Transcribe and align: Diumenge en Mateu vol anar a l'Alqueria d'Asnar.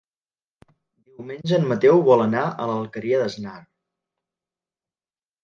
Diumenge 1.09 1.53
en 1.57 1.67
Mateu 1.73 2.01
vol 2.07 2.23
anar 2.23 2.47
a 2.49 2.67
l'Alqueria 2.71 3.21
d'Asnar. 3.21 3.55